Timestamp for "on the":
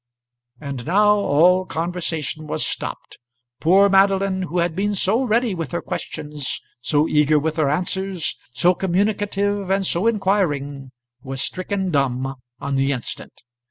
12.59-12.91